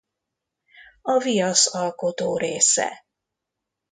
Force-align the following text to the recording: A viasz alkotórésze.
A 1.01 1.17
viasz 1.17 1.65
alkotórésze. 1.67 3.05